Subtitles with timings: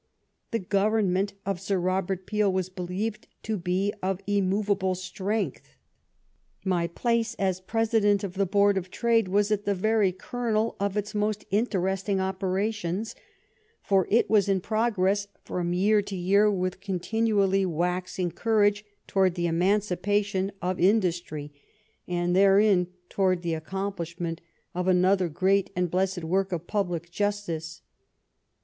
[0.49, 5.75] The Gov ernment of Sir Robert Peel was believed to be of immovable strength.
[6.65, 10.97] My place, as President of the Board of Trade, was at the very kernel of
[10.97, 13.13] its most interesting operations,
[13.83, 18.83] for it was in prog ress from year to year, with continually wax ing courage,
[19.05, 21.51] towards the emancipation of indus GLADSTONE'S MARRIAGE
[22.07, 24.41] 93 try, and therein towards the accomplishment
[24.73, 27.83] of another great and blessed work of public justice.